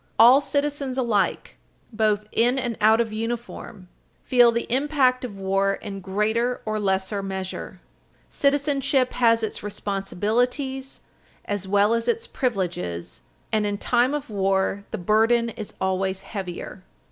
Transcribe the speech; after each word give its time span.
All 0.17 0.41
citizens 0.41 0.97
alike, 0.97 1.57
both 1.93 2.25
in 2.31 2.57
and 2.57 2.75
out 2.81 2.99
of 2.99 3.13
uniform, 3.13 3.87
feel 4.23 4.51
the 4.51 4.65
impact 4.73 5.23
of 5.23 5.37
war 5.37 5.73
in 5.75 5.99
greater 5.99 6.59
or 6.65 6.79
lesser 6.79 7.21
measure. 7.21 7.81
Citizenship 8.27 9.13
has 9.13 9.43
its 9.43 9.61
responsibilities, 9.61 11.01
as 11.45 11.67
well 11.67 11.93
as 11.93 12.07
its 12.07 12.25
privileges, 12.25 13.21
and, 13.51 13.63
in 13.67 13.77
time 13.77 14.15
of 14.15 14.31
war, 14.31 14.85
the 14.89 14.97
burden 14.97 15.49
is 15.49 15.75
always 15.79 16.21
heavier. 16.21 16.81